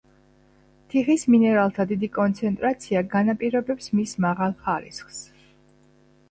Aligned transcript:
თიხის 0.93 1.25
მინერალთა 1.33 1.85
დიდი 1.91 2.09
კონცენტრაცია 2.15 3.03
განაპირობებს 3.13 3.91
მის 3.99 4.15
მაღალ 4.27 4.57
ხარისხს. 4.65 5.21